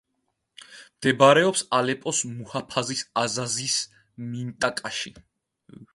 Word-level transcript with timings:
მდებარეობს 1.01 1.61
ალეპოს 1.79 2.23
მუჰაფაზის 2.31 3.03
აზაზის 3.25 3.77
მინტაკაში. 4.31 5.17